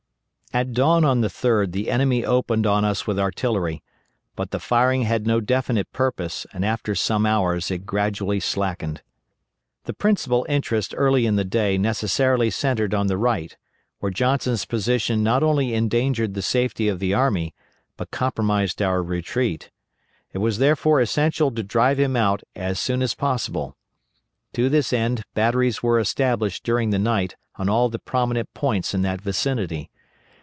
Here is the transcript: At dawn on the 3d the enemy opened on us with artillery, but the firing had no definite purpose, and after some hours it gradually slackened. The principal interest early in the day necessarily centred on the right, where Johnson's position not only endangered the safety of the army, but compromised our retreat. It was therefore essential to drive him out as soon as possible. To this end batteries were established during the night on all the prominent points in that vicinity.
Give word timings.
At 0.53 0.73
dawn 0.73 1.05
on 1.05 1.21
the 1.21 1.29
3d 1.29 1.71
the 1.71 1.89
enemy 1.89 2.25
opened 2.25 2.67
on 2.67 2.83
us 2.83 3.07
with 3.07 3.17
artillery, 3.17 3.81
but 4.35 4.51
the 4.51 4.59
firing 4.59 5.03
had 5.03 5.25
no 5.25 5.39
definite 5.39 5.89
purpose, 5.93 6.45
and 6.51 6.65
after 6.65 6.93
some 6.93 7.25
hours 7.25 7.71
it 7.71 7.85
gradually 7.85 8.41
slackened. 8.41 9.01
The 9.85 9.93
principal 9.93 10.45
interest 10.49 10.93
early 10.97 11.25
in 11.25 11.37
the 11.37 11.45
day 11.45 11.77
necessarily 11.77 12.49
centred 12.49 12.93
on 12.93 13.07
the 13.07 13.15
right, 13.15 13.55
where 13.99 14.11
Johnson's 14.11 14.65
position 14.65 15.23
not 15.23 15.41
only 15.41 15.73
endangered 15.73 16.33
the 16.33 16.41
safety 16.41 16.89
of 16.89 16.99
the 16.99 17.13
army, 17.13 17.55
but 17.95 18.11
compromised 18.11 18.81
our 18.81 19.01
retreat. 19.01 19.71
It 20.33 20.39
was 20.39 20.57
therefore 20.57 20.99
essential 20.99 21.49
to 21.51 21.63
drive 21.63 21.97
him 21.97 22.17
out 22.17 22.43
as 22.57 22.77
soon 22.77 23.01
as 23.01 23.15
possible. 23.15 23.77
To 24.51 24.67
this 24.67 24.91
end 24.91 25.23
batteries 25.33 25.81
were 25.81 25.97
established 25.97 26.65
during 26.65 26.89
the 26.89 26.99
night 26.99 27.37
on 27.55 27.69
all 27.69 27.87
the 27.87 27.99
prominent 27.99 28.53
points 28.53 28.93
in 28.93 29.01
that 29.03 29.21
vicinity. 29.21 29.87